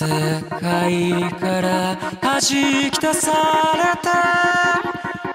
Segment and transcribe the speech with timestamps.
[0.00, 0.06] 世
[0.60, 3.32] 界から弾き出さ
[3.74, 4.78] れた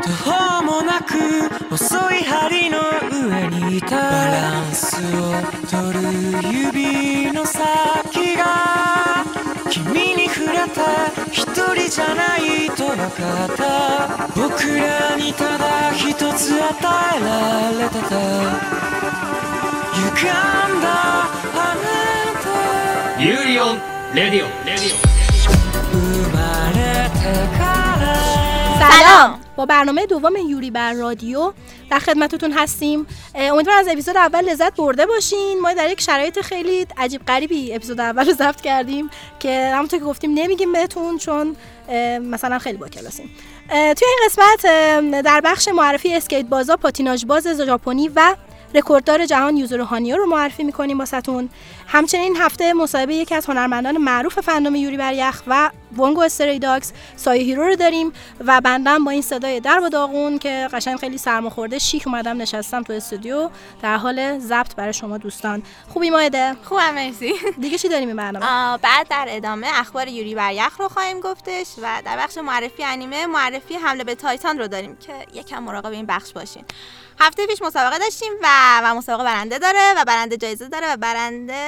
[0.02, 2.80] 途方もなく細い針の
[3.12, 5.34] 上にいたバランスを
[5.70, 6.04] 取る
[6.48, 9.26] 指の先が
[9.70, 16.72] 君に触れた一人じゃないと分かった僕らにただ一つ与
[17.18, 18.16] えられてた
[19.92, 20.88] 歪んだ
[21.54, 21.84] あな
[23.18, 23.22] た。
[23.22, 24.03] ユーリオン。
[24.15, 25.09] レディオレディ
[25.93, 25.99] 生
[26.35, 27.63] まれてか
[28.01, 28.09] ら
[28.79, 31.53] سلام با برنامه دوم یوری بر رادیو
[31.91, 36.41] در خدمتتون هستیم اه، امیدوارم از اپیزود اول لذت برده باشین ما در یک شرایط
[36.41, 41.57] خیلی عجیب غریبی اپیزود اول رو ضبط کردیم که همونطور که گفتیم نمیگیم بهتون چون
[41.89, 43.31] اه، مثلا خیلی با کلاسیم
[43.71, 48.35] اه، توی این قسمت اه، در بخش معرفی اسکیت بازا پاتیناژ باز ژاپنی و
[48.76, 51.50] رکورددار جهان یوزورو هانیو رو معرفی می‌کنیم واسهتون.
[51.88, 56.60] همچنین این هفته مصاحبه یکی از هنرمندان معروف fandom یوری بر یخ و Bungo Stray
[56.60, 58.14] Dogs سایه هیرو رو داریم
[58.46, 62.84] و بنده‌م با این صدای در و داغون که قشنگ خیلی سرماخورده شیک اومدم نشستم
[62.84, 63.50] تو استودیو.
[63.82, 65.64] در حال ضبط برای شما دوستان.
[65.90, 67.34] خوبی مایده خوبم مرسی.
[67.62, 71.68] دیگه چی داریم این برنامه بعد در ادامه اخبار یوری بر یخ رو خواهیم گفتش
[71.82, 76.06] و در بخش معرفی انیمه معرفی حمله به تایتان رو داریم که یکم مراقب این
[76.06, 76.64] بخش باشین.
[77.20, 78.48] هفته پیش مسابقه داشتیم و
[78.84, 81.66] و مسابقه برنده داره و برنده جایزه داره و برنده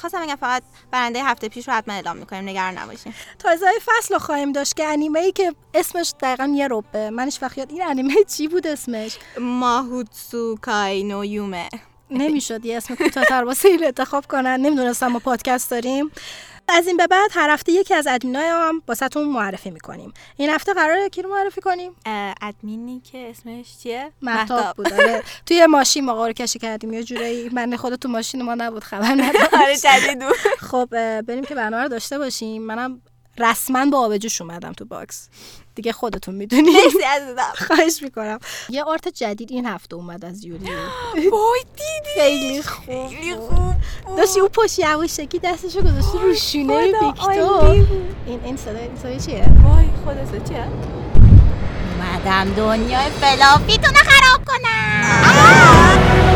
[0.00, 3.14] خواستم بگم فقط برنده هفته پیش رو حتما اعلام می‌کنیم نگران نباشین.
[3.42, 7.10] تازه فصل رو خواهیم داشت که انیمه ای که اسمش دقیقا یه ربه.
[7.10, 11.68] من هیچ وقت یاد این انیمه چی بود اسمش؟ ماهوتسو کای نو یومه.
[12.10, 14.60] نمی‌شد یه اسم کوتاه‌تر واسه این انتخاب کنن.
[14.60, 16.10] نمی‌دونستم ما پادکست داریم.
[16.68, 20.12] از این به بعد هر هفته یکی از ادمینای هم واسهتون معرفی می‌کنیم.
[20.36, 21.92] این هفته قراره کی رو معرفی کنیم؟
[22.42, 24.92] ادمینی که اسمش چیه؟ مهتاب بود.
[24.92, 25.22] آره.
[25.46, 26.92] توی ماشین ما قرعه کشی کردیم.
[26.92, 29.76] یه جورایی من خود تو ماشین ما نبود خبر ندارم آره.
[30.58, 30.86] خب
[31.20, 32.62] بریم که برنامه رو داشته باشیم.
[32.62, 33.02] منم
[33.38, 35.28] رسما با آبجوش اومدم تو box.
[35.74, 36.76] دیگه خودتون می‌دونید.
[36.76, 37.52] مرسی عزیزم.
[37.66, 38.38] خواهش می‌کنم.
[38.68, 40.64] یه art جدید این هفته اومد از یوری.
[41.14, 42.86] وای دیدی؟ خیلی خوب.
[42.86, 43.34] خیلی.
[43.34, 43.74] خوب
[44.16, 47.86] داشتی اون پشت یواشکی دستشو گذاشتی رو شونه ویکتور.
[48.26, 50.68] این این صدای این صدای چیه؟ وای خدا چیه؟
[51.98, 56.29] اومدم دنیای فلافیتون رو خراب کنم.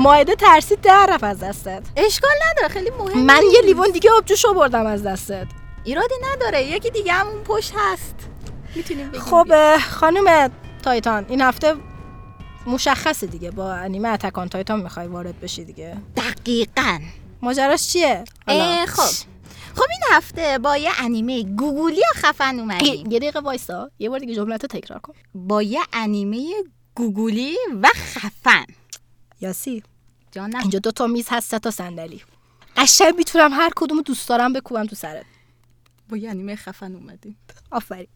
[0.00, 1.82] ماعده ترسید در رفت از دستت.
[1.96, 5.46] اشکال نداره خیلی مهم من یه لیوان دیگه آبجوش بردم از دستت.
[5.84, 8.14] ایرادی نداره یکی دیگه هم اون پشت هست.
[8.74, 10.50] می‌تونیم خب خانم
[10.82, 11.74] تایتان این هفته
[12.66, 13.50] مشخصه دیگه.
[13.50, 15.96] با انیمه اتکان تایتان می‌خوای وارد بشی دیگه.
[16.16, 16.98] دقیقا.
[17.42, 18.24] ماجراش چیه؟
[18.88, 19.26] خب.
[19.74, 23.10] خب این هفته با یه انیمه گوگولی خفن اومدیم.
[23.12, 23.90] یه دقیقه وایسا.
[23.98, 25.14] یه بار دیگه جملت تکرار کن.
[25.34, 26.46] با یه انیمه
[26.94, 28.64] گوگولی و خفن.
[29.40, 29.82] یاسی؟
[30.32, 30.60] جانم.
[30.60, 32.22] اینجا دو تا میز هست سه تا صندلی.
[32.76, 35.24] قشنگ می‌تونم هر کدوم دوست دارم بکوبم تو سرت.
[36.08, 37.36] با یه انیمه خفن اومدیم.
[37.70, 38.06] آفرین.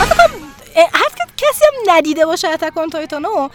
[0.00, 0.30] خب،
[1.36, 3.48] کسی هم ندیده باشه Attack on Titan و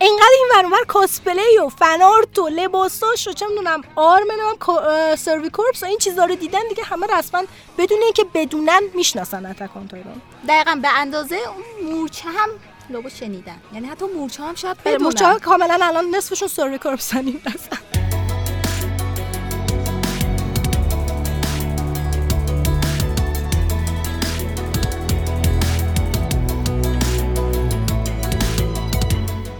[0.00, 5.50] اینقدر این ورانور cosplay و fan art و لباساش و چه می‌دونم آرم نمی‌دونم Survey
[5.50, 7.42] Corps و این چیزا رو دیدن دیگه همه رسما
[7.78, 12.48] بدون اینکه بدونن می‌شناسن Attack on Titan دقیقا به اندازه اون مورچه هم
[12.90, 13.60] لوگو شنیدن.
[13.74, 15.02] یعنی حتی مورچه هم شاید بدونن.
[15.02, 17.42] مورچه ها کاملا الان نصفشون Survey Corps این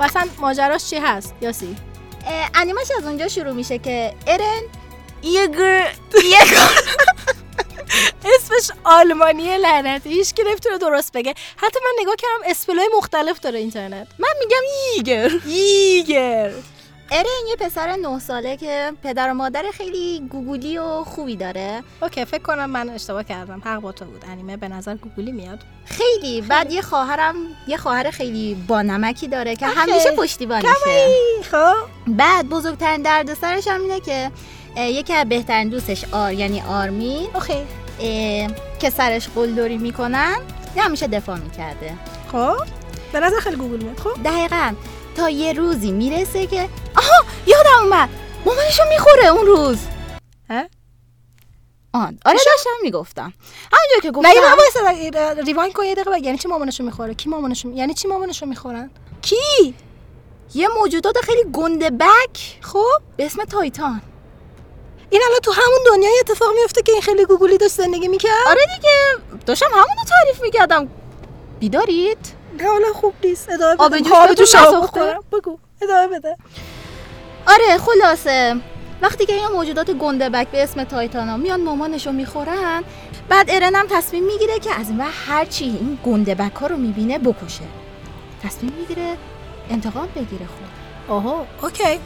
[0.00, 1.76] و اصلا ماجراش چی هست یاسی؟
[2.54, 4.60] انیمش از اونجا شروع میشه که ارن
[5.22, 5.88] یگر
[8.24, 11.34] اسمش آلمانیه لعنتی هیچ که نمی‌تونه درست بگه.
[11.56, 14.06] حتی من نگاه کردم spell ای مختلف داره اینترنت.
[14.18, 14.62] من میگم
[14.96, 16.52] یگر ایگر
[17.12, 21.82] ارن یه پسر نه ساله که پدر و مادر خیلی گوگولی و خوبی داره.
[22.02, 23.62] okay فکر کنم من اشتباه کردم.
[23.64, 24.24] حق با تو بود.
[24.28, 25.58] انیمه به نظر گوگولی میاد.
[25.84, 26.40] خیلی.
[26.40, 27.34] بعد یه خواهرم
[27.66, 29.66] یه خواهر خیلی بانمکی داره که.
[29.66, 30.68] همیشه پشتیبانشه.
[31.50, 31.74] خب.
[32.06, 34.30] بعد بزرگترین دردسرش هم اینه که
[34.76, 37.66] یکی از بهترین دوستش آر یعنی آرمین okay.
[38.80, 40.36] که سرش قلدری می‌کنن
[40.76, 41.94] همیشه دفاع می‌کرده.
[42.32, 42.56] خب.
[43.12, 43.98] به نظر خیلی گوگولی میاد.
[43.98, 44.22] خب.
[44.24, 44.74] دقیقا.
[45.16, 48.08] تا یه روزی می‌رسه که آها یادم اومد.
[48.44, 49.78] مامانشو می‌خوره اون روز.
[50.50, 50.62] ها؟
[51.92, 52.18] آن.
[52.24, 53.32] آره داشتم می‌گفتم.
[53.72, 54.82] همونجور که نه یه دقیقه گفتم
[55.22, 56.18] وایسا ریوایند کن یه دقیقه.
[56.20, 58.90] یعنی چی مامانشو می‌خوره؟ کی مامانشو می- یعنی چی مامانشو می‌خورن؟
[59.22, 59.74] کی؟
[60.54, 62.58] یه موجودات خیلی گنده بک.
[62.60, 64.02] خب؟ به اسم تایتان.
[65.10, 68.60] این الان تو همون دنیای اتفاق میفته که این خیلی گوگلی داشت زندگی می‌کرد؟ آره
[68.76, 69.38] دیگه.
[69.46, 70.88] داشتم همونو تعریف می‌کردم.
[71.60, 73.50] بیدارید؟ نه حالا خوب نیست.
[73.50, 74.14] ادامه بده.
[74.14, 75.24] آب جوش؟ بخورم.
[75.32, 75.58] بگو.
[75.82, 76.36] ادامه بده.
[77.46, 78.56] آره خلاصه.
[79.02, 82.84] وقتی که این موجودات گنده بک به اسم titan ا میان مامانشو می‌خورن
[83.28, 87.18] بعد ارنم تصمیم می‌گیره که از این وقت هرچی این گنده بک ها رو می‌بینه
[87.18, 87.64] بکشه.
[88.42, 89.16] تصمیم می‌گیره
[89.70, 91.12] انتقام بگیره خب.
[91.12, 92.00] آها okay.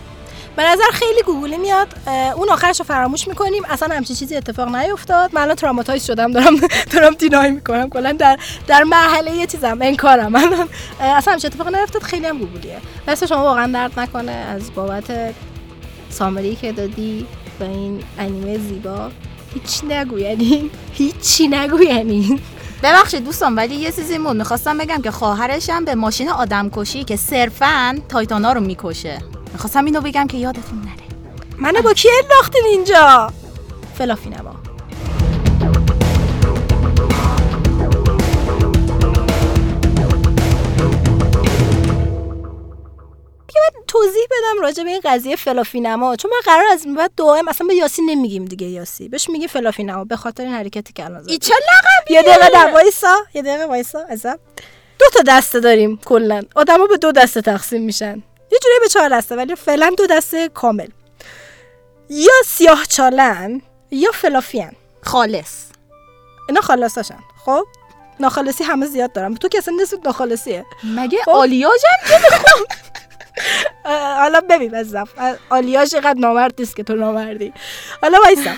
[0.56, 1.89] به نظر خیلی گوگولی میاد.
[2.37, 3.62] اون آخرش رو فراموش می‌کنیم.
[3.69, 5.35] اصلا همچین چیزی اتفاق نیفتاد.
[5.35, 6.55] من الان traumatized شدم دارم
[6.93, 7.91] دارم deny می‌کنم.
[7.91, 10.35] کلا در در مرحله یه چیزم انکارم.
[10.45, 10.69] الان
[11.01, 12.03] اصلا همچین اتفاق نیفتاد.
[12.03, 12.79] خیلی هم گوگلیه
[13.09, 15.35] دست شما واقعا درد نکنه از بابت
[16.11, 17.27] سامری که دادی
[17.59, 19.11] به این انیمه زیبا.
[19.55, 22.41] هیچ نگو یعنی هیچی نگو یعنی
[22.83, 27.17] ببخشید دوستان ولی یه چیزی بود می‌خواستم بگم که خواهرشم به ماشین آدم کشی که
[27.17, 29.19] صرفا تایتانا رو می‌کشه.
[29.55, 31.05] می‌خواستم اینو بگم که یادتون نره.
[31.59, 33.33] منو با کی انداختین اینجا؟
[33.99, 34.55] فلافی نما.
[43.47, 46.17] دیگه من توضیح بدم راجع به این قضیه فلافی نما.
[46.17, 49.09] چون من قرار از بعد دائم اصلا به یاسی نمیگیم دیگه یاسی.
[49.09, 50.05] بهش میگه فلافی نما.
[50.05, 51.39] به خاطر این حرکتی که الان زدی.
[51.39, 53.17] چه لقبیه یه دقیقه در وایسا.
[53.35, 53.99] یه دقیقه وایسا.
[54.09, 54.39] ازم
[54.99, 56.43] دو تا دسته داریم کلا.
[56.55, 58.23] آدما به دو دسته تقسیم میشن.
[58.55, 60.89] یه جوری به چهار دسته ولی فعلا دو دسته کامل.
[62.09, 64.73] یا سیاه چالن یا فلافیان.
[65.03, 65.65] خالص.
[66.49, 67.65] اینا خلاصاشن خب
[68.21, 70.65] ناخالصی همه زیاد دارم تو که اصلا نسبت ناخالصیه.
[70.85, 71.31] مگه خب.
[71.31, 71.89] آلیاژم
[73.85, 74.75] اه، حالا ببین
[75.19, 77.53] اه، آلیاژ قد نامرد نیست که تو نامردی.
[78.03, 78.50] حالا وایسا.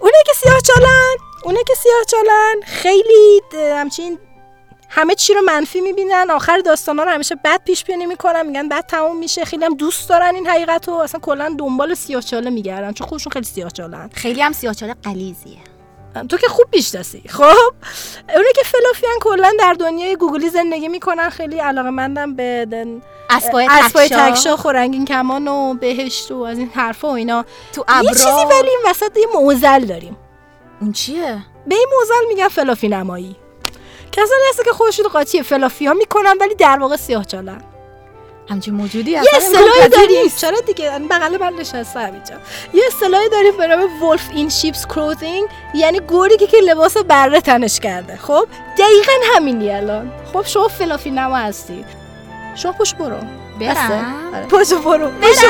[0.00, 4.18] اونه که سیاه چالن اونه که سیاه چالن خیلی همچین
[4.88, 6.30] همه چی رو منفی می‌بینن.
[6.30, 8.46] آخر داستانا رو همیشه بد پیش بینی می‌کنن.
[8.46, 9.44] میگن بد تموم میشه.
[9.44, 10.94] خیلی هم دوست دارن این حقیقت رو.
[10.94, 12.92] اصلا کلا دنبال سیاه چاله میگردن.
[12.92, 14.10] چون خودشون خیلی سیاه چالن.
[14.14, 15.58] خیلی هم سیاهچاله قلیزیه
[16.28, 17.22] تو که خوب می‌شناسی.
[17.28, 17.44] خب؟
[18.34, 21.30] اونه که فلافیان کلا در دنیای گوگلی زندگی می‌کنن.
[21.30, 24.30] خیلی علاقه مندم به دن- اسبای تک‌شاخ.
[24.30, 27.44] تک‌شاخ و رنگین کمان و بهشت و از این حرفا و اینا.
[27.72, 30.16] تو یه چیزی ولی این وسط یه معضل داریم.
[30.80, 33.36] اون چیه؟ به این معضل میگن fluffy نمایی.
[34.12, 37.62] کسانی هست که خودشون رو قاطی fluffy ها می‌کنن ولی در واقع سیاه چالن
[38.50, 40.28] همچین موجودی یه اصطلاحی داریم.
[40.36, 42.34] چرا دیگه؟ بغل من نشسته اینجا
[42.74, 47.40] یه اصطلاحی داریم به نام wolf in sheep's clothing یعنی گرگی که که لباس بره
[47.40, 48.16] تنش کرده.
[48.16, 48.46] خب؟
[48.78, 50.12] دقیقا همینی الان.
[50.32, 51.84] خب شما فلافی نما هستی.
[52.54, 53.16] شما پشت برو.
[53.60, 54.46] برم؟ آره.
[54.46, 55.10] پشت برو.
[55.10, 55.44] پشت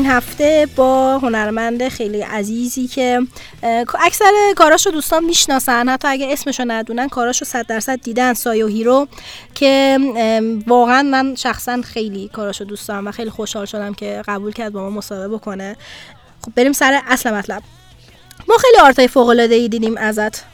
[0.00, 3.20] این هفته با هنرمند خیلی عزیزی که
[4.00, 9.08] اکثر کاراشو دوستان می‌شناسن حتی اگه اسمشو ندونن کاراشو صد درصد دیدن سایو هیرو
[9.54, 9.98] که
[10.66, 14.80] واقعا من شخصا خیلی کاراشو دوست دارم و خیلی خوشحال شدم که قبول کرد با
[14.82, 15.76] ما مصاحبه بکنه.
[16.44, 17.62] خب بریم سر اصل مطلب.
[18.50, 20.44] ما خیلی art ای فوق العاده ای دیدیم ازت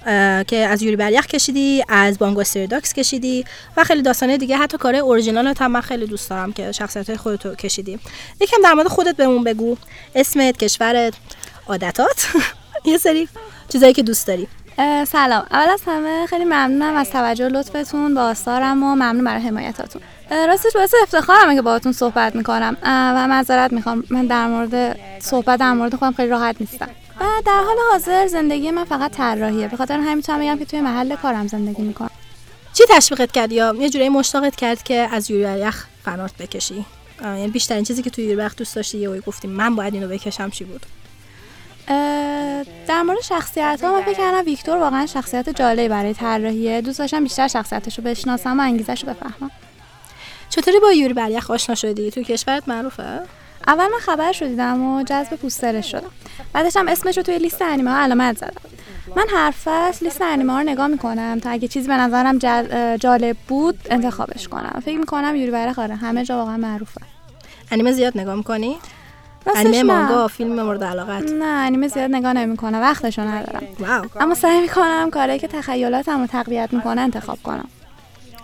[0.48, 3.44] که از یوری بر یخ کشیدی از Bungo Stray Dogs کشیدی
[3.76, 4.56] و خیلی داستانه دیگه.
[4.56, 7.98] حتی کار اورجینالت هم من خیلی دوست دارم که شخصیت خودتو کشیدی.
[8.40, 9.76] یکم در مورد خودت بهمون بگو.
[10.14, 11.14] اسمت کشورت
[11.68, 12.26] عادتات.
[12.84, 13.28] یه سری
[13.68, 14.48] چیزایی که دوست داری.
[15.06, 15.46] سلام.
[15.50, 20.02] اول از همه خیلی ممنونم از توجه لطفتون با آثارم و ممنون برای حمایتاتون.
[20.30, 22.76] راستش باعث افتخارمه که باهاتون صحبت می‌کنم.
[22.84, 24.04] و معذرت می‌خوام.
[24.10, 26.88] من در مورد صحبت در مورد خودم خیلی راحت نیستم.
[27.20, 29.68] و در حال حاضر زندگی من فقط طراحیه.
[29.68, 32.10] به خاطر همین می‌تونم بگم که توی محل کارم زندگی می‌کنم.
[32.72, 36.86] چی تشویقت کرد یا یه جوری مشتاقت کرد که از یوری بریخ فنارت بکشی؟
[37.22, 40.64] یعنی بیشترین چیزی که توی یوری دوست داشتی یه گفتیم من باید اینو بکشم چی
[40.64, 40.86] بود؟
[42.86, 46.80] در مورد شخصیت ها من فکر کردم ویکتور واقعا شخصیت جالبی برای طراحیه.
[46.80, 49.50] دوست داشتم بیشتر شخصیتش رو بشناسم و انگیزش رو بفهمم.
[50.48, 53.22] چطوری با یوری بریخ آشنا شدی؟ تو کشورت معروفه؟
[53.66, 56.10] اول من خبرش رو دیدم و جذب پوسترش شدم.
[56.52, 58.60] بعدش هم اسمش رو توی لیست انیمه ها علامت زدم.
[59.16, 62.96] من هر فصل لیست انیمه ها رو نگاه می‌کنم تا اگه چیزی به نظرم جل-
[62.96, 64.82] جالب بود انتخابش کنم.
[64.84, 67.00] فکر می‌کنم یوری برق آره همه جا واقعا معروفه.
[67.70, 68.76] انیمه زیاد نگاه می‌کنی؟
[69.56, 69.82] انیمه.
[69.82, 72.80] مانگا فیلم مورد علاقت؟ نه انیمه زیاد نگاه نمی‌کنم.
[72.80, 73.62] وقتشو ندارم.
[73.80, 74.04] wow.
[74.20, 77.68] اما سعی می‌کنم کاری که تخیلاتم رو تقویت می‌کنه انتخاب کنم.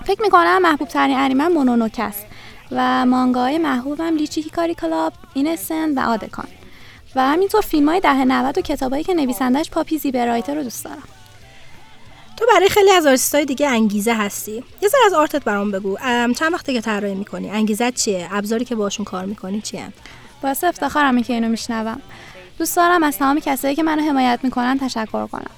[0.05, 2.27] فکر می‌کنم محبوب ترین انیمه مونونوکه است.
[2.75, 6.49] و مانگای محبوبم Litchi Hikari Club، Innocent و آدکان.
[7.17, 10.15] و همینطور فیلم های دهه 90 و کتابایی که نویسندش Poppy Z.
[10.15, 11.03] Brite رو دوست دارم.
[12.37, 14.65] تو برای خیلی از آرتیستای دیگه انگیزه هستی.
[14.83, 15.97] یه ذره از art ت برام بگو.
[16.39, 19.89] چند وقته که طراحی می‌کنی؟ انگیزت چیه؟ ابزاری که باشون کار می‌کنی چیه
[20.43, 22.01] باعث افتخارمه که اینو میشنوم.
[22.59, 25.51] دوست دارم از تمام کسایی که منو حمایت می‌کنن تشکر کنم.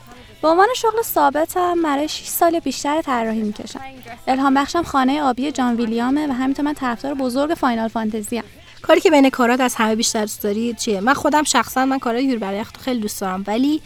[0.45, 3.81] به عنوان شغل ثابتم برای 6 سال یا بیشتر طراحی می‌کشم.
[4.27, 8.45] الهام بخشم خانه آبی جان ویلیامه و همینطور من طرفدار بزرگ فاینال فانتزی ام.
[8.83, 12.25] کاری که بین کارات از همه بیشتر دوست داری چیه؟ من خودم شخصا من کارهای
[12.25, 13.83] یور برای تو خیلی دوست دارم ولی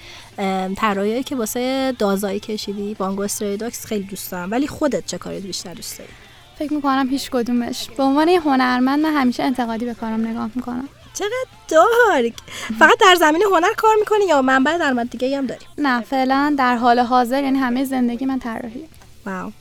[0.77, 4.50] طراحیایی که واسه دازایی کشیدی بانگو استریداکس خیلی دوست دارم.
[4.50, 6.11] ولی خودت چه کاری بیشتر دوست داری؟
[6.59, 7.88] فکر می‌کنم هیچ کدومش.
[7.97, 10.88] به عنوان یه هنرمند من همیشه انتقادی به کارم نگاه می‌کنم.
[11.19, 12.33] چقدر دارک.
[12.79, 16.77] فقط در زمین هنر کار می‌کنی یا منبع درآمد دیگه هم داری؟ نه فعلا در
[16.77, 18.89] حال حاضر یعنی همه زندگی من طراحیه.
[19.27, 19.53] واو.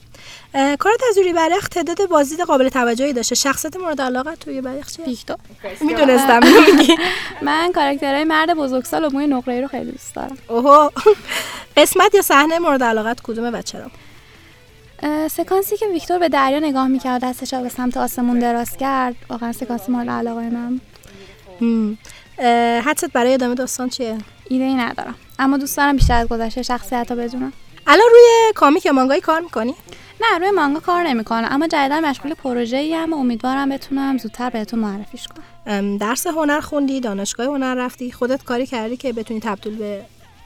[0.78, 3.34] کارت از یوری برخ تعداد بازدید قابل توجهی داشته.
[3.34, 5.36] شخصیت مورد علاقت توی برخ چیه؟ ویکتور.
[5.80, 6.40] می‌دونستم.
[7.42, 10.38] من کاراکترهای مرد بزرگسال و موی نقره‌ای رو خیلی دوست دارم.
[10.48, 10.90] اوهو
[11.76, 13.90] قسمت یا صحنه مورد علاقت کدومه و چرا
[15.28, 19.14] سکانسی که ویکتور به دریا نگاه می‌کرد دستش به سمت آسمون دراز کرد.
[19.30, 20.80] واقعا سکانس مورد علاقه من.
[22.84, 24.18] حدست برای ادامه داستان چیه؟
[24.50, 25.14] ایده ای ندارم.
[25.38, 27.52] اما دوست دارم بیشتر از گذشته شخصیت ها بدونم.
[27.86, 29.74] الان روی کامیک یا مانگایی کار می‌کنی؟
[30.20, 34.80] نه روی مانگا کار نمی‌کنم اما جدیدا مشغول پروژه ای و امیدوارم بتونم زودتر بهتون
[34.80, 35.98] معرفیش کنم.
[35.98, 40.02] درس هنر خوندی دانشگاه هنر رفتی خودت کاری کردی که بتونی تبدیل به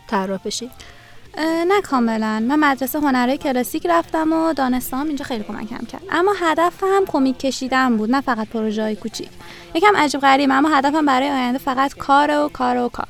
[0.09, 0.71] طراح بشی؟
[1.39, 2.41] نه کاملا.
[2.41, 6.03] من مدرسه هنرهای کلاسیک رفتم و دانستم اینجا خیلی کمکم کرد.
[6.11, 9.29] اما هدفم کمیک کشیدن بود نه فقط پروژه های کوچیک.
[9.75, 13.07] یکم عجیب غریبه اما هدفم برای آینده فقط کار و کار و کار.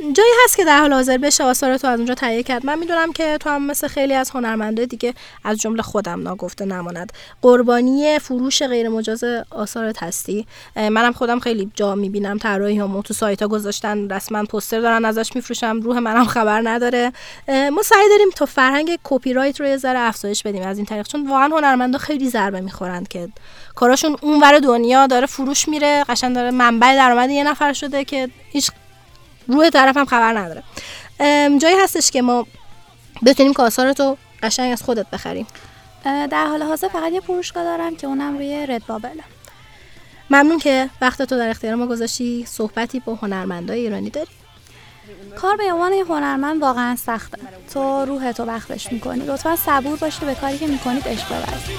[0.00, 2.66] جایی هست که در حال حاضر بشه آثار تو از اونجا تهیه کرد.
[2.66, 7.12] من می‌دونم که تو هم مثل خیلی از هنرمندای دیگه از جمله خودم ناگفته نماند.
[7.42, 10.46] قربانی فروش غیر مجاز آثارت هستی.
[10.76, 15.30] منم خودم خیلی جا می‌بینم طراحی هم تو سایت ها گذاشتن رسما پوستر دارن ازش
[15.34, 15.80] میفروشم.
[15.80, 17.12] روح منم خبر نداره.
[17.48, 21.06] ما سعی داریم تا فرهنگ کپی رایت رو یه ذره افزایش بدیم از این طریق.
[21.06, 23.28] چون واقعا هنرمندا خیلی ضربه می‌خورند که
[23.74, 26.04] کاراشون اونور دنیا داره فروش میره.
[26.08, 28.70] قشنگ داره منبع درآمد یه نفر شده که هیچ
[29.48, 30.62] روی طرف هم خبر نداره.
[31.58, 32.46] جایی هستش که ما
[33.26, 35.46] بتونیم که آثارتو قشنگ از خودت بخریم.
[36.04, 39.24] در حال حاضر فقط یه فروشگاه دارم که اونم روی رد بابله
[40.30, 42.46] ممنون که وقت تو در اختیار ما گذاشتی.
[42.48, 44.30] صحبتی با هنرمندای ایرانی داری.
[45.36, 47.38] کار به عنوان یه هنرمند واقعا سخته.
[47.74, 49.26] تو روح تو وقفش می‌کنی.
[49.26, 51.78] لطفا صبور باشید و به کاری که می‌کنید عشق بورزید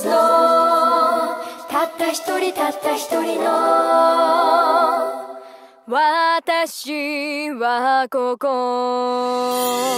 [0.00, 0.12] つの
[1.68, 3.50] たった一人たった一人の
[5.86, 9.90] 私はここ。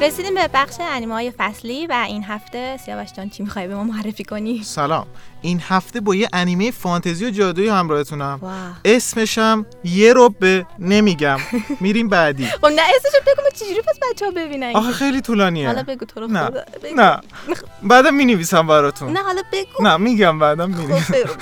[0.00, 3.84] رسیدیم به بخش انیمه های فصلی و این هفته سیاوش جان چی می‌خوای به ما
[3.84, 5.06] معرفی کنی؟ سلام.
[5.42, 8.38] این هفته با یه انیمه فانتزی و جادویی همراهتونم.
[8.42, 8.52] واو.
[8.84, 11.38] اسمشم یه ربه نمیگم.
[11.80, 12.46] میریم بعدی.
[12.60, 15.66] خب نه اسمشو بگو ما چجوری پس بچه ها ببینن؟ آخه خیلی طولانیه.
[15.66, 16.50] حالا بگو تو رو نه.
[16.50, 16.96] بگو.
[16.96, 17.20] نه.
[17.82, 19.12] بعدم می نویسم براتون.
[19.12, 19.82] نه حالا بگو.
[19.82, 21.32] نه میگم بعدم خب بگو بگو.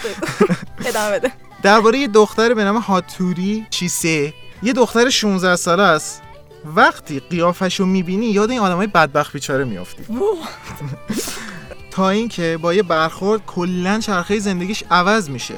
[0.89, 1.33] ادامه بده.
[1.63, 4.33] درباره یه دختر به نام هاتوری چیسه.
[4.63, 6.23] یه دختر 16 ساله است.
[6.65, 10.05] وقتی قیافش رو می‌بینی یاد این آدمای بدبخت بیچاره میافتی.
[11.91, 15.55] تا اینکه با یه برخورد کلا چرخه زندگیش عوض میشه.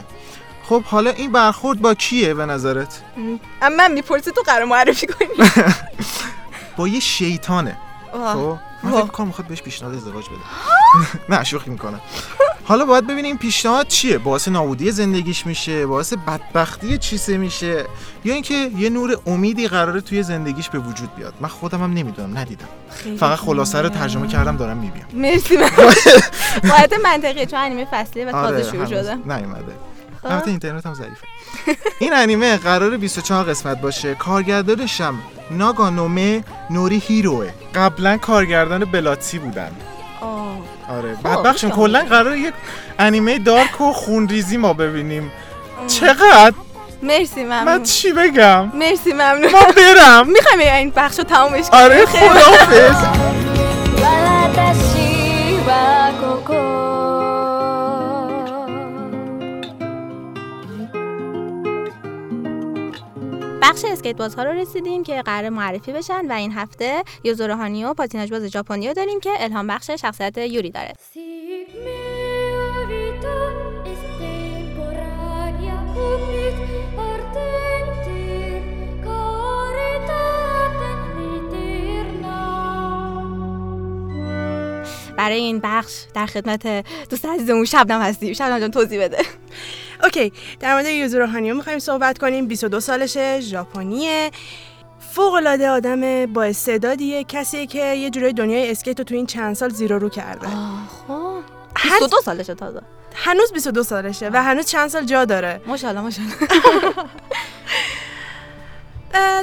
[0.62, 3.02] خب حالا این برخورد با کیه به نظرت؟
[3.62, 5.28] اما من می‌پرسی تو قرار معرفی کنی.
[6.76, 7.76] با یه شیطانه.
[8.12, 9.06] خب من.
[9.06, 10.38] فکر می‌خواد بهش پیشنهاد ازدواج بده.
[11.36, 12.00] نه شوخی می‌کنم.
[12.68, 17.84] حالا باید ببینیم این پیشنهاد چیه؟ باعث نابودی زندگیش میشه؟ باعث بدبختی چیزه میشه؟
[18.24, 21.34] یا اینکه یه نور امیدی قراره توی زندگیش به وجود بیاد.
[21.40, 22.66] من خودم هم نمی‌دونم ندیدم.
[23.18, 25.06] فقط خلاصه رو ترجمه کردم دارم می‌بینم.
[25.12, 25.56] مرسی.
[25.62, 25.70] من
[26.62, 29.14] باید منطقیه چون انیمه فصلی و تازه شروع شده.
[29.14, 29.72] نیومده.
[30.24, 31.26] البته اینترنت هم ضعیفه.
[31.98, 34.14] این انیمه قرار 24 قسمت باشه.
[34.14, 35.18] کارگردانش هم
[35.50, 39.70] ناگانومه نوری هیروه قبلا کارگردان بلاتسی بودن.
[40.88, 41.14] آره.
[41.22, 42.54] بعد بخشیم کلا قرار یک
[42.98, 45.32] انیمه دارک و خونریزی ما ببینیم.
[45.86, 46.52] چقدر؟
[47.02, 49.50] مرسی من ممنون چی بگم؟ مرسی ممنون.
[49.52, 50.26] ما برم.
[50.30, 52.96] می‌خوایم این بخش رو تمامش کنیم؟ آره خداحافظ.
[63.66, 67.84] بخش اسکیت باز ها رو رسیدیم که قرار معرفی بشن و این هفته یوزو روحانی
[67.84, 70.92] و پاتیناژ باز ژاپنی رو داریم که الهام بخش شخصیت یوری داره.
[85.16, 86.66] برای این بخش در خدمت
[87.10, 88.32] دوست عزیزمون شبنم هستیم.
[88.32, 89.18] شبنم جان توضیح بده.
[90.04, 92.46] okay در مورد یوزورو هانیو می‌خوایم صحبت کنیم.
[92.46, 94.30] 22 سالشه ژاپنیه.
[95.12, 99.54] فوق العاده آدم با استعدادیه کسی که یه جورای دنیای اسکیت رو تو این چند
[99.56, 100.46] سال زیرو رو کرده.
[101.76, 102.80] هر- 22 سالشه تازه.
[103.14, 105.60] هنوز 22 سالشه و هنوز چند سال جا داره.
[105.66, 106.36] ماشاءالله ماشاءالله.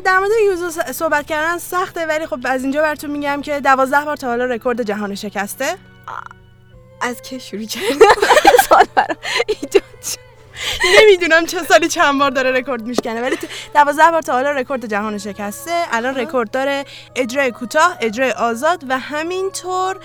[0.05, 4.17] در مورد یوزو صحبت کردن سخته ولی خب از اینجا براتون میگم که 12 بار
[4.17, 5.65] تا حالا رکورد جهان شکسته.
[7.01, 8.05] از که شروع کردم
[8.69, 9.17] سال برام
[9.47, 10.32] ایجاد شد.
[11.01, 14.85] نمی‌دونم چه سالی چند بار داره رکورد میشکنه ولی تو- 12 بار تا حالا رکورد
[14.85, 15.71] جهان شکسته.
[15.91, 19.97] الان رکورد داره اجرای کوتاه اجرای آزاد و همینطور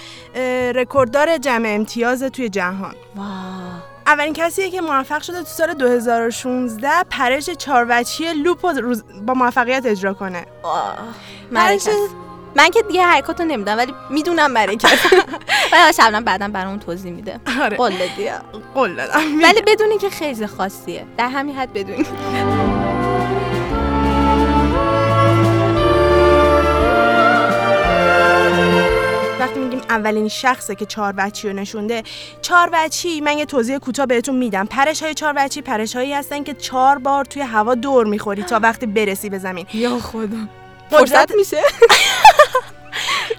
[0.75, 2.95] رکورددار جمع امتیاز توی جهان.
[4.07, 8.61] اولین کسیه که موفق شده تو سال 2016 پرش چهار وجهی loop
[9.27, 10.47] با موفقیت اجرا کنه.
[11.53, 11.89] مرکز
[12.57, 14.91] من که دیگه حرکاتو نمیدم ولی می‌دونم مرکز
[15.73, 17.41] ولی شبنم بعدا برام توضیح میده.
[17.61, 17.77] آره.
[17.77, 18.29] قول دادی.
[18.75, 19.21] قول دادم.
[19.43, 21.07] ولی بدونی که خیلی خاصیه.
[21.17, 22.05] در همین حد بدونی.
[29.41, 32.03] وقتی میگیم اولین شخصه که چهار بچی رو نشونده
[32.43, 34.67] چهار بچی من یه توضیح کوتاه بهتون میدم.
[34.67, 38.61] پرش های چهار بچی پرش هایی هستن که چهار بار توی هوا دور می‌خوری تا
[38.63, 39.67] وقتی برسی به زمین.
[39.75, 40.37] یا خدا.
[40.91, 41.57] فرصت میشه؟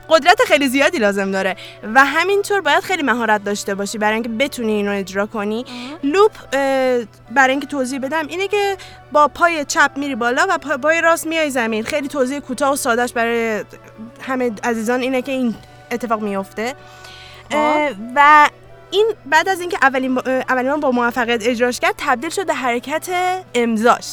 [0.10, 1.56] قدرت خیلی زیادی لازم داره.
[1.96, 5.66] و همینطور باید خیلی مهارت داشته باشی برای اینکه بتونی اینو اجرا کنی.
[6.04, 6.32] لوپ
[7.32, 8.78] برای اینکه توضیح بدم اینه که
[9.12, 11.84] با پای چپ میری بالا و پا- پای راست میای زمین.
[11.84, 13.64] خیلی توضیح کوتاه و سادهش برای
[14.22, 15.56] همه عزیزان اینه که این
[15.92, 16.76] اتفاق میفته
[17.52, 18.50] اه، و
[18.92, 22.54] این بعد از اینکه اولین با- اولین بار با موفقیت اجراش کرد تبدیل شد به
[22.54, 23.10] حرکت
[23.54, 24.06] امضاش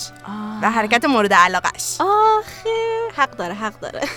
[0.62, 2.70] و حرکت مورد علاقش آخه
[3.16, 4.00] حق داره حق داره.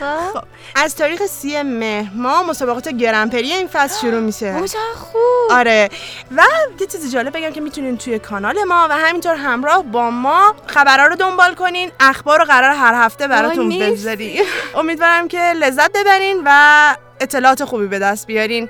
[0.00, 0.42] خب
[0.74, 4.54] از تاریخ سی مهر ماه مسابقات گرنپری این فصل شروع میشه.
[5.12, 5.50] خوب.
[5.50, 5.88] آره.
[6.36, 6.42] و
[6.80, 11.06] یه چیز جالب بگم که می‌تونین توی کانال ما و همینطور همراه با ما خبرها
[11.06, 13.92] رو دنبال کنین اخبار رو قرار هر هفته براتون وای، مرسی.
[13.92, 14.42] بذاری
[14.74, 18.68] امیدوارم که لذت ببرین و اطلاعات خوبی به دست بیارین.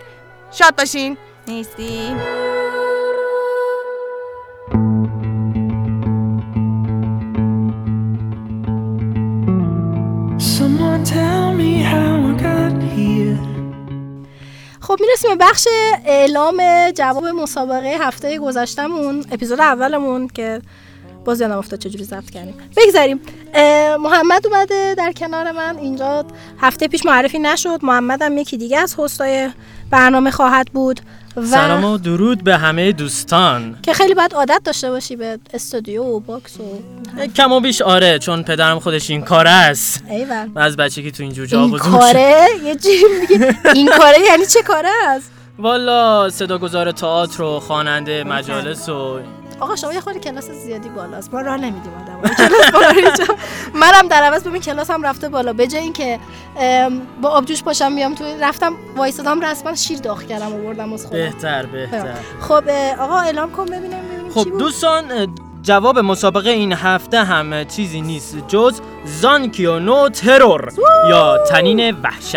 [0.52, 1.16] شاد باشین.
[1.48, 2.16] نیستی
[14.90, 15.68] خب می‌رسیم به بخش
[16.04, 20.62] اعلام جواب مسابقه هفته گذشتمون اپیزود اولمون که
[21.24, 22.54] باز یادم افتاد چجوری ضبط کردیم.
[22.76, 23.20] بگذاریم.
[24.00, 25.78] محمد اومده در کنار من.
[25.78, 26.24] اینجا
[26.58, 27.78] هفته پیش معرفی نشد.
[27.82, 29.50] محمد هم یکی دیگه از host ای
[29.90, 31.00] برنامه خواهد بود
[31.36, 33.78] و سلام و درود به همه دوستان.
[33.82, 38.18] که خیلی باید عادت داشته باشی به استودیو و box و کم و بیش آره
[38.18, 40.04] چون پدرم خودش این کاره است.
[40.10, 40.46] ایول.
[40.54, 41.78] من از بچگی تو این جوجا این.
[41.78, 42.76] کاره؟ یه
[43.20, 43.56] میگه.
[43.74, 49.20] این کاره یعنی چه کاره است؟ والا صداگذار تئاتر و خواننده مجالس و
[49.60, 51.34] آقا شما یه خورده کلاس زیادی بالاست.
[51.34, 53.34] ما راه نمیدیم آدم کلاس بالا
[53.74, 55.52] منم در عوض ببین کلاس هم رفته بالا.
[55.52, 56.18] به جای اینکه
[57.22, 61.18] با آبجوش پاشم بیام تو رفتم وایسادم رسما شیر داغ کردم آوردم از خودم.
[61.18, 62.14] بهتر بهتر.
[62.40, 62.68] خب
[63.00, 68.36] آقا اعلام کن ببینم ببینیم چی خب دوستان جواب مسابقه این هفته هم چیزی نیست
[68.48, 70.72] جز زانکیو نو ترور
[71.08, 72.36] یا تنین وحشت.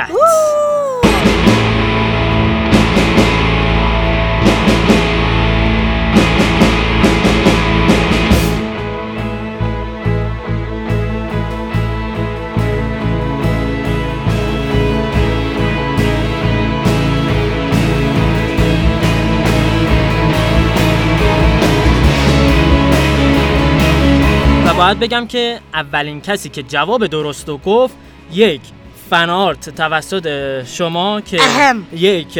[24.83, 27.95] باید بگم که اولین کسی که جواب درست رو گفت
[28.33, 28.61] یک
[29.09, 31.87] fan art توسط شما که اهم.
[31.93, 32.39] یک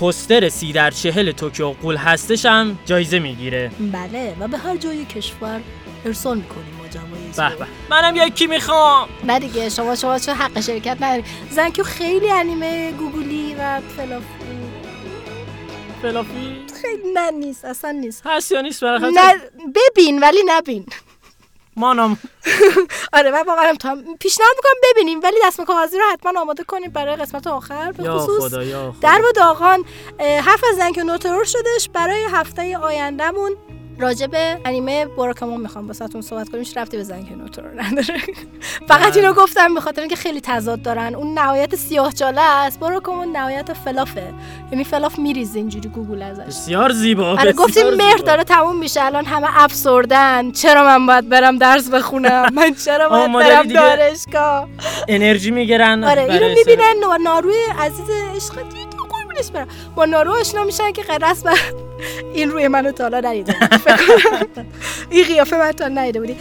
[0.00, 3.70] پوستر سی در چهل توکیو غول هستش هم جایزه می‌گیره.
[3.92, 5.60] بله و به هر جای کشور
[6.04, 6.74] ارسال می‌کنیم
[7.36, 7.66] به به.
[7.90, 9.08] منم یکی می‌خوام.
[9.24, 11.24] نه دیگه شما شما چه حق شرکت نداری.
[11.50, 14.22] زنکیو خیلی انیمه گوگولی و fluff
[16.02, 18.22] fluffy؟ خیلی نه نیست اصلا نیست.
[18.26, 19.34] هست یا نیست برای نه
[19.74, 20.86] ببین ولی نبین.
[21.76, 22.18] مانم.
[23.12, 27.16] آره من واقعا هم پیشنهاد می‌کنم ببینیم ولی دست کاغذی رو حتما آماده کنیم برای
[27.16, 27.92] قسمت آخر.
[27.92, 28.54] به خصوص
[29.00, 29.84] در و داغان
[30.20, 33.56] حرف از زنگ نوترور شدش برای هفته آیندهمون.
[33.98, 38.20] راجع به انیمه باراکامون می‌خوام واسهتون صحبت کنیم هیچ رفتی به زنگ نوترور نداره
[38.88, 43.36] فقط اینو گفتم به خاطر اینکه خیلی تضاد دارن اون نهایت سیاه چاله است باراکامون
[43.36, 44.32] نهایت فلافه
[44.72, 48.16] یعنی فلاف میریزه اینجوری گوگل ازش بسیار زیبا آره بسیار گفتیم مهر.
[48.16, 53.32] داره تموم میشه الان همه افسردن چرا من باید برم درس بخونم من چرا باید
[53.32, 54.68] برم دانشگاه
[55.08, 58.64] انرژی می‌گیرن آره اینو می‌بینن ناروی عزیز عشق
[59.94, 61.42] با نارو آشنا میشن که قرص
[62.34, 63.56] این روی منو تا حالا ندیده.
[65.10, 66.36] این قیافه من تا ندیده بودی.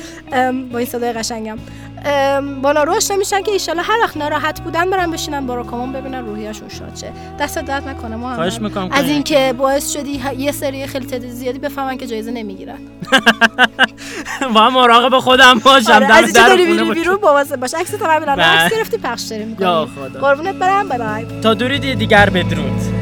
[0.71, 1.57] با این صدای قشنگم.
[2.05, 6.25] ام، با نارو آشنا میشن که ایشالا هر وقت ناراحت بودن برن بشینن باراکامون ببینن
[6.25, 7.11] روحیشون شاد شه.
[7.39, 8.31] دست درد نکنه ما
[8.91, 12.77] از اینکه باعث شدی یه سری خیلی تعداد زیادی بفهمن که جایزه نمی‌گیرن.
[14.53, 16.93] با هم مراقب خودم باشم آره در خونه بیرون.
[16.93, 17.73] بیرون بابا باش.
[17.73, 18.43] عکس تو بله.
[18.43, 21.41] عکس گرفتی پخش داری یا می‌کنی قربونت برم بای بای.
[21.41, 22.92] تا درودی دیگر بدرود.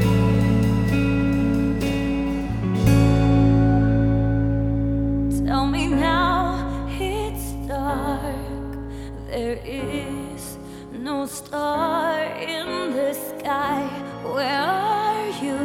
[9.51, 10.57] There is
[10.93, 13.83] no star in the sky.
[14.23, 15.59] Where are you?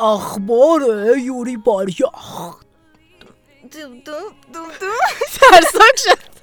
[0.00, 0.80] اخبار
[1.18, 2.56] یوری باریاخ
[3.70, 4.98] دوم دوم دوم دوم
[5.40, 6.37] ترسان شد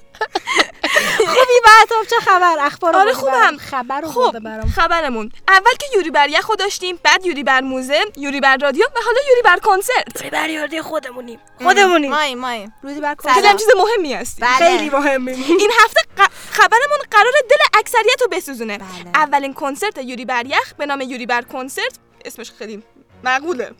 [1.26, 3.56] خوبی بعد چه خبر؟ اخبار رو آره خوبم.
[3.56, 4.70] خبر رو خب برده برام.
[4.76, 5.32] خبرمون.
[5.48, 9.18] اول که یوری بر یخو داشتیم بعد یوری بر موزه یوری بر رادیو و حالا
[9.30, 10.20] یوری بر کنسرت.
[10.20, 11.40] روی بریاردی خودمونیم.
[11.62, 12.10] خودمونیم.
[12.10, 14.42] ماییم ماییم روزی بر خیلی هم چیز مهمی هستی.
[14.42, 14.56] بله.
[14.58, 18.78] خیلی مهمه این هفته ق- خبرمون قرار دل اکثریت رو بسوزونه.
[18.78, 18.86] بله.
[19.14, 21.98] اولین کنسرت یوری بر یخ به نام یوری بر کنسرت.
[22.24, 22.82] اسمش خیلی
[23.24, 23.70] معقوله.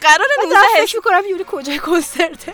[0.00, 2.52] قرار 19 فکر می‌کنم یوری کجای کنسرته.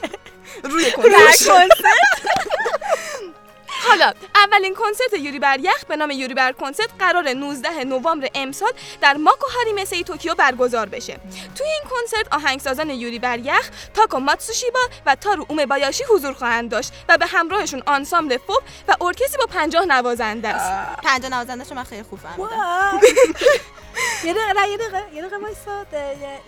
[0.65, 1.69] روی کنسرت.
[3.89, 8.73] حالا اولین کنسرت یوری بر یخ به نام یوری بر کنسرت قرار 19 نوامبر امسال
[9.01, 11.21] در ماکو هاریمسه توکیو برگزار بشه.
[11.55, 16.71] توی این کنسرت آهنگسازان یوری بر یخ تاکو ماتسوشیبا و تارو اومه بایاشی حضور خواهند
[16.71, 20.99] داشت و به همراهشون آنسامبل فوب و ارکستری با 50 نوازنده است.
[21.03, 23.01] پنجاه نوازنده من خیلی خوب فهمیدم.
[24.25, 25.47] یه دقیقه یه دقیقه یه دقیقه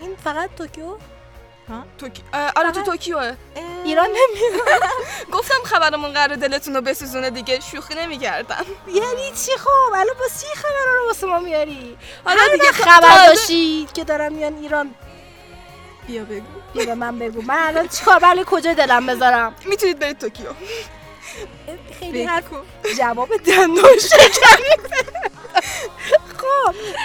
[0.00, 0.96] این فقط توکیو؟
[1.98, 2.22] توکی...
[2.56, 3.32] آره تو توکیوه.
[3.84, 4.90] ایران نمیاد
[5.32, 7.60] گفتم خبرمون قرار دلتون رو بسوزونه دیگه.
[7.60, 8.66] شوخی نمی‌کردم.
[8.86, 11.96] یعنی چی خب؟ الان با چی خبر رو واسه ما میاری.
[12.24, 14.94] حالا دیگه تا- خبر داشتی که دارم میان ایران.
[16.06, 16.42] بیا بگو.
[16.74, 17.42] بیا من بگو.
[17.42, 20.46] من الان چیکار ولی کجای دلم بذارم؟ می‌تونید برید توکیو.
[22.00, 22.44] خیلی حرف.
[22.98, 24.70] جواب دندون شکنی
[26.10, 26.15] خب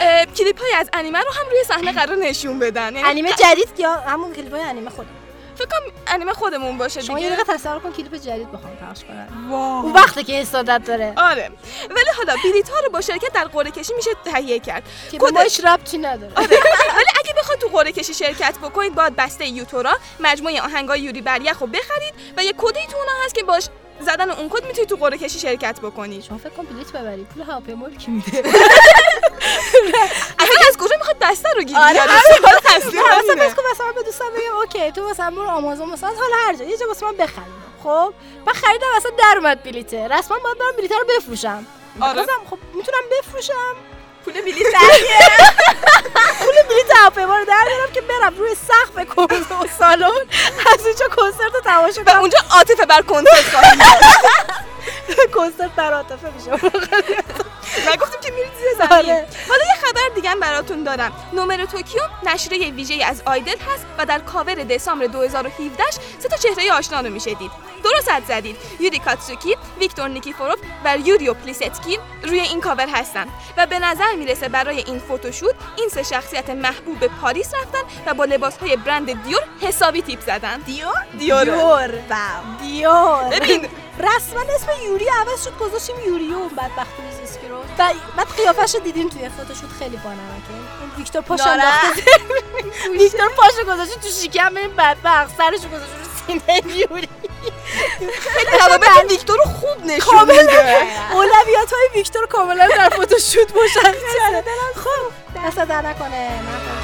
[0.02, 2.96] اه، کلیپ های از انیمه رو هم روی صحنه قرار نشون بدن.
[2.96, 5.10] یعنی انیمه جدید یا همون کلیپ های انیمه خودم
[5.56, 9.04] فکر کنم انیمه خودمون باشه شما یه دیگه دقیقه تصور کن کلیپ جدید بخوام پخش
[9.04, 11.14] کنن اون وقتی که حسادت داره.
[11.18, 11.50] آره.
[11.90, 14.84] ولی حالا بلیط ها رو با شرکت در قرعه کشی میشه تهیه کرد.
[15.12, 16.34] که کد- ما هیچ ربطی نداره.
[16.36, 16.48] آره.
[16.96, 21.37] ولی اگه بخواید تو قرعه کشی شرکت بکنید باید بسته یوتورا مجموعه آهنگای یوری بر
[21.37, 23.64] یخ رو بخرید و یه کدی تو اونها هست که باش
[24.02, 27.44] زدن اون کد می‌تونید تو قرعه کشی شرکت بکنید شما فکر کن بلیت ببری پول
[27.44, 28.38] هواپیما کی میده؟
[30.40, 32.16] اصلا از کجا می‌خواد بسته رو گیری آره، مثلا.
[33.36, 36.64] فکر کن مثلا به دوستم بگم okay تو مثلا برو آمازون مثلا حالا هر جا
[36.64, 37.64] یه جا واسه من بخریم.
[37.84, 38.14] خب؟
[38.46, 41.66] من خریدم مثلا در اومد بلیته رسما باید برم بلیته رو بفروشم.
[42.02, 42.22] آره.
[42.50, 43.76] خب می‌تونم بفروشم.
[44.26, 44.80] پول بلیط در
[46.40, 50.12] پول بلیت هواپیما رو در بیارم که برم روی سقف کنسرت سالن.
[50.74, 52.20] از اونجا کنسرت رو تماشا کنم.
[52.20, 53.46] اونجا عاطفه بر کنسرت
[55.36, 56.72] کنسرت بر عاطفه میشه.
[57.88, 58.92] نگفتیم که میرید زیر زمین.
[58.92, 59.28] آره.
[59.50, 61.12] حالا یه خبر دیگه براتون دارم.
[61.34, 65.84] Numéro Tokyo نشریه ویژه از idol هست و در کاور دسامبر 2017
[66.20, 67.52] سه تا چهره آشنا رو میشه دید.
[67.84, 68.58] درست حدس زدید.
[68.80, 73.26] یوری کاتسوکی ویکتور نیکیفوروف و یوریو پلیستسکی روی این کاور هستن
[73.58, 78.14] و به نظر می‌رسه برای این photoshoot این سه شخصیت محبوب به پاریس رفتن و
[78.14, 80.58] با لباسهای برند Dior حسابی تیپ زدن.
[80.60, 81.44] Dior؟ Dior.
[81.44, 81.88] Dior.
[82.62, 83.24] Dior.
[83.32, 83.68] ببین
[84.02, 87.58] رسما اسم یوری عوض شد گذاشتیم یوریو اون بدبخت زیسکی رو.
[87.58, 90.54] و بعد قیافش رو دیدیم توی photoshoot خیلی بانمکه.
[90.82, 91.42] اون ویکتور پاش.
[91.42, 92.04] انداخته
[93.00, 97.10] ویکتور پاشو گذاشته تو شکم این بدبخت سرشو گذاشته رو سینه یوری.
[98.60, 100.78] روابط ویکتور رو خوب نشون میده.
[101.14, 104.44] اولویت های ویکتور کاملا در فوتوشوت مشخصه
[104.76, 105.12] خب
[105.48, 106.30] دست در نکنه.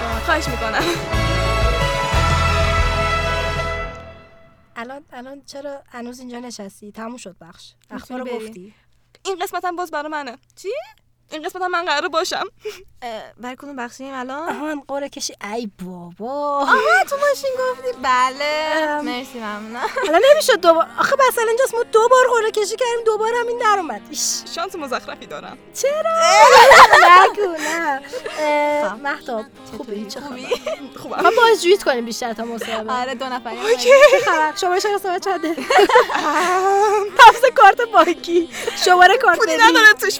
[0.01, 0.21] جان.
[0.25, 1.26] خواهش می‌کنم.
[4.77, 7.73] الان الان چرا هنوز اینجا نشستی؟ تموم شد بخش.
[7.89, 8.23] اخبار.
[8.23, 8.73] گفتی.
[9.25, 10.37] این قسمت هم باز برای منه.
[10.55, 10.69] چی؟
[11.31, 12.43] این قسمت هم من قراره باشم.
[13.37, 15.33] برای کدوم بخشیم الان؟ آهان قره کشی.
[15.53, 16.59] ای بابا.
[16.59, 17.97] آها تو ماشین گفتی.
[18.01, 19.01] بله.
[19.01, 23.33] مرسی ممنونم الان نمی‌شد دوبار آخه مثلا اینجاست ما دو بار قره کشی کردیم دوبار
[23.39, 24.01] هم این در اومد.
[24.09, 24.41] ایش.
[24.55, 25.57] شانس مزخرفی دارم.
[25.73, 26.19] چرا؟
[27.23, 28.01] نگو نه.
[28.39, 29.45] اه، مهتاب
[29.77, 30.47] خوبی؟ چه خوبی؟
[30.95, 31.21] خوبم.
[31.23, 33.89] ما بازجوییت کنیم بیشتر تا مصاحبه آره دو نفری چه
[34.25, 35.55] خبر؟ شما چرا ساعت چنده
[37.19, 38.49] حفظ کارت بانکی.
[38.85, 39.39] شماره کارت.
[39.59, 40.19] نداره توش.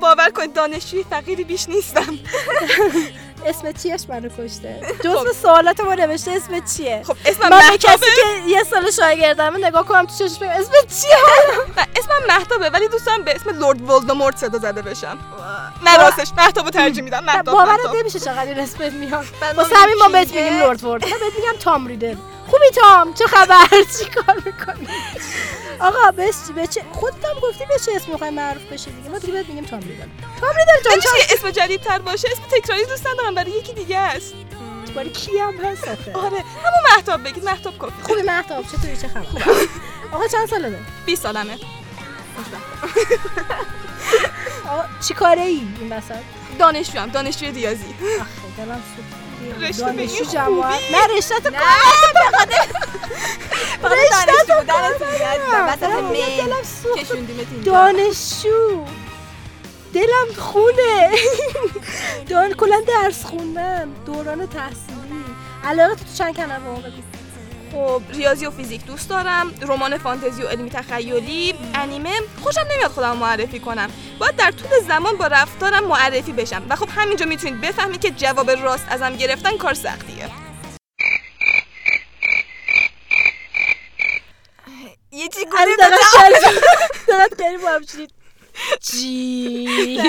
[0.00, 2.18] باور کنید دانشجوی فقیری بیش نیستم.
[3.46, 8.06] اسم چیش منو کشته؟ جزو سوالات ما نوشته اسم چیه؟ خب اسمم من به کسی
[8.06, 11.16] که یه سال شاگردمه نگاه کنم تو چشش بگم اسم چیه؟
[11.98, 15.18] اسمم مهتابه ولی دوستم به اسم لورد ولدمورت صدا زده بشم.
[15.84, 17.24] نه راستش مهتابو ترجیح میدم.
[17.24, 19.24] مهتاب باورت نمیشه چقدر این اسمت میاد.
[19.56, 22.16] واسه ما همین ما بهت؟ میگیم لورد ورد من بهت میگم تام ریدل.
[22.46, 23.66] خوبی تام چه خبر؟
[23.98, 24.88] چی کار می‌کنی؟
[25.80, 29.18] آقا بهش به چه خودت هم گفتی به چه اسم می‌خوای معروف بشی دیگه؟ ما
[29.18, 30.04] دیگه بهت میگیم تام ریدل
[30.40, 33.98] تام ریدل جان یه اسم جدید تر باشه؟ اسم تکراری دوست ندارم برای یکی دیگه
[33.98, 34.34] است.
[34.86, 39.08] چه باری کی هم هست آره همون مهتاب بگید مهتاب کافی خوبی مهتاب چطوری؟ چه
[39.08, 39.26] خبر؟
[40.12, 41.58] آقا چند ساله داری؟ 20 سالمه.
[44.70, 46.14] آقا چی کاره ای این وسط؟
[46.58, 47.94] دانشجو هم دانشجوی ریاضی.
[48.20, 48.28] آخه
[48.58, 49.25] دلم سوخت
[49.60, 51.50] رشته دانشجو بگی جماعت نه رشته تو
[57.64, 58.84] دانشجو
[59.94, 61.10] دلم خونه.
[62.30, 63.88] دان کلا درس خوندن.
[64.06, 65.24] دوران تحصیلی.
[65.64, 67.25] علاقه تو چند با بگو.
[67.72, 72.20] خب ریاضی و فیزیک دوست دارم رمان فانتزی و علمی تخیلی انیمه.
[72.42, 73.90] خوشم نمیاد خودم معرفی کنم.
[74.18, 76.62] باید در طول زمان با رفتارم معرفی بشم.
[76.68, 80.30] و خب همینجا می‌تونید بفهمید که جواب راست ازم گرفتن کار سختیه.
[85.12, 86.56] یه چی گلی دقت کردی؟
[87.08, 88.10] دقت کردی با هم شدید
[88.80, 90.00] جی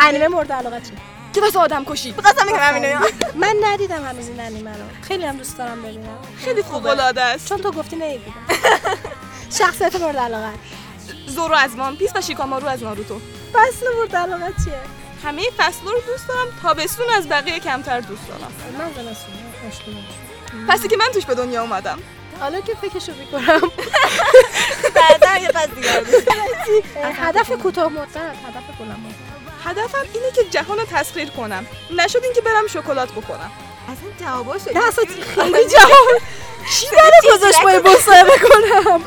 [0.00, 2.12] انیمه مورد علاقه چی که واسه آدم کشی.
[2.12, 2.98] بخواستم بگم همینه
[3.34, 6.18] من ندیدم هنوز این انیمه رو خیلی هم دوست دارم ببینم.
[6.44, 7.48] خیلی فوق العاده است.
[7.48, 8.32] چون تو گفتی ندیدم
[9.58, 10.50] شخصیت مورد علاقه
[11.26, 13.20] زورو از وان پیس و شیکامارو از ناروتو.
[13.52, 14.80] فصل مورد علاقه چیه؟
[15.24, 18.52] همه فصل رو دوست دارم تابستون از بقیه کمتر دوست دارم.
[18.78, 19.34] من زمستون
[20.68, 21.98] پسی که من توش به دنیا اومدم.
[22.40, 23.60] حالا که فکرشو می‌کنم.
[24.94, 27.12] بعدا یه پس دارم.
[27.26, 29.33] هدف کوتاه مدت هدف بلند مدت.
[29.64, 31.66] هدفم اینه که جهان رو تسخیر کنم.
[31.90, 33.50] نشد اینکه برم شکلات بخورم
[33.92, 36.20] اصلا جواباشو نه اصلا خیلی جواب.
[36.76, 39.00] چی داره گذاشت با این مصاحبه کنم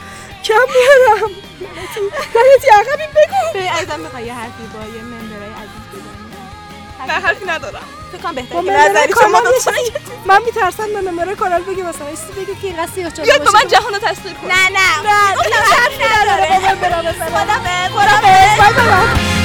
[0.44, 1.32] کم میارم.
[2.36, 3.60] لعنتی عقبی بگو.
[3.82, 7.84] ازم می‌خوای یه حرفی با یه ممبرای عزیز بزنی نه حرفی ندارم.
[8.12, 9.42] فکر کنم با بهتره که نظری شما
[9.78, 9.92] یه
[10.26, 13.52] من میترسم به ممبرای کانال بگی مثلا ایستی بگی که اینقدر سیاه چاله بیاد با
[13.52, 15.10] من جهان رو تسخیر کنم نه نه.
[15.10, 16.48] نه این حرفی نداره.
[16.60, 17.90] با ممبرا مثلا.
[17.94, 19.37] خدافظ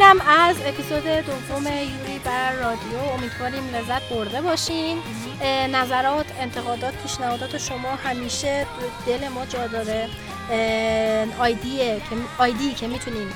[0.00, 2.98] اینم از اپیزود دوم یوری بر رادیو.
[3.14, 4.98] امیدواریم لذت برده باشین.
[5.72, 10.08] نظرات انتقادات پیشنهادات شما همیشه تو دل ما جا داره.
[10.50, 13.28] اه، آیدیه که آیدی که می‌تونین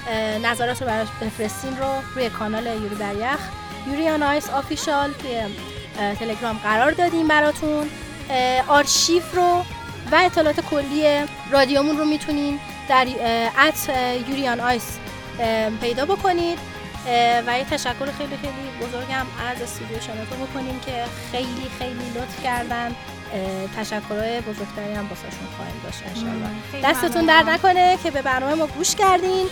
[0.42, 3.40] نظرات رو براش بفرستین رو روی کانال یوری بر یخ
[3.86, 5.42] یوری آن آیس آفیشال توی
[6.18, 7.90] تلگرام قرار دادیم براتون.
[8.30, 9.64] اه، آرشیو رو
[10.12, 13.06] و اطلاعات کلی رادیومون رو می‌تونین در
[13.58, 13.88] ات
[14.28, 14.98] یوریان آیس
[15.80, 16.58] پیدا بکنید.
[17.46, 22.96] و یه تشکر خیلی خیلی بزرگم از استودیو شنوتو بکنیم که خیلی خیلی لطف کردن.
[23.76, 26.48] تشکرهای بزرگتری هم باساشون خواهیم داشت انشالله
[26.84, 29.46] دستتون در نکنه که به برنامه ما گوش کردین.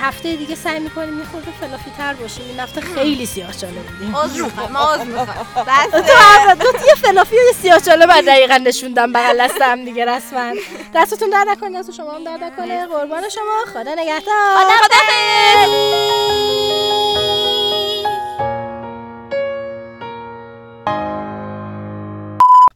[0.00, 2.44] هفته دیگه سعی می‌کنیم یه خورده فلافی تر باشیم.
[2.48, 5.46] این هفته خیلی سیاه چاله بودیم عذر می‌خوام ما عذر می‌خوام.
[6.60, 6.86] تو بس.
[6.88, 10.52] یه فلافی و یه سیاه چاله بعد دقیقا نشوندم بغل دست هم دیگه رسما.
[10.94, 12.86] دستتون در نکنه دست شما هم در نکنه.
[12.86, 13.64] قربان شما.
[13.72, 14.56] خدا نگهدار.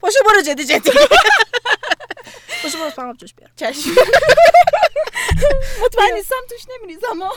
[0.09, 0.91] باشو برو جدی جدی
[2.63, 3.89] باشو برو فقط جوش بیار چشم
[5.81, 7.33] مطمئن نیستم توش نمیریزم ها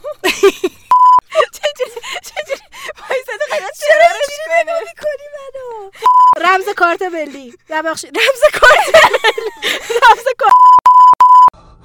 [3.11, 5.91] وایساده قرار شرارش کنه میکنی منو
[6.37, 9.51] رمز کارت ملی ببخشید رمز کارت ملی
[9.91, 10.55] رمز کارت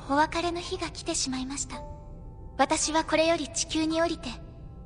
[0.09, 1.81] お別れの日が来てしまいました
[2.57, 4.29] 私はこれより地球に降りて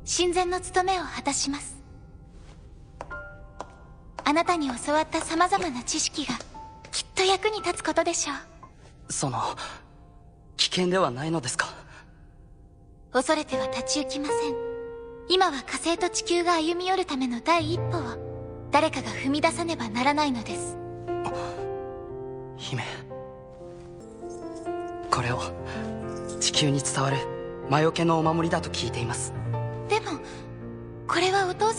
[0.06, 1.81] 親善の務めを果たします
[4.25, 6.35] あなたに教わった様々な知識が
[6.91, 9.13] きっと役に立つことでしょう。
[9.13, 9.41] その
[10.57, 11.67] 危険ではないのですか？
[13.13, 14.55] 恐れては立ち行きません。
[15.29, 20.77] 今は火星と地球が歩み寄るための第一歩を誰かが踏み出さねばならないのです。
[22.57, 22.83] 姫。
[25.11, 25.41] これを
[26.41, 27.17] 地球に伝わる
[27.69, 29.33] 魔除けのお守りだと聞いています